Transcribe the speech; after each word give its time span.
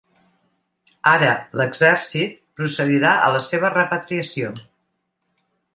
Ara 1.11 1.27
l’exèrcit 1.61 2.35
procedirà 2.61 3.13
a 3.27 3.31
la 3.39 3.45
seva 3.53 3.73
repatriació. 3.79 4.53